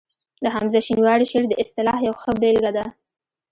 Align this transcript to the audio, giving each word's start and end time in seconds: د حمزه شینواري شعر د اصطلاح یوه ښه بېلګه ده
د 0.43 0.45
حمزه 0.55 0.79
شینواري 0.87 1.25
شعر 1.31 1.45
د 1.49 1.53
اصطلاح 1.63 1.97
یوه 2.07 2.17
ښه 2.21 2.31
بېلګه 2.41 2.71
ده 2.77 2.85